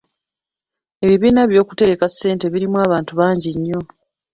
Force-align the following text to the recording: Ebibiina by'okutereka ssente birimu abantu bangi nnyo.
Ebibiina 1.05 1.41
by'okutereka 1.51 2.05
ssente 2.09 2.45
birimu 2.53 2.77
abantu 2.85 3.11
bangi 3.19 3.49
nnyo. 3.57 3.79